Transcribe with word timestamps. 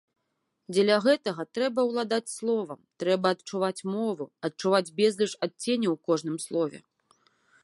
Дзеля 0.73 0.95
гэтага 1.05 1.45
трэба 1.57 1.85
ўладаць 1.89 2.33
словам, 2.37 2.79
трэба 3.03 3.35
адчуваць 3.37 3.85
мову, 3.97 4.23
адчуваць 4.51 4.89
безліч 5.01 5.33
адценняў 5.49 5.91
у 5.99 6.03
кожным 6.11 6.37
слове. 6.49 6.77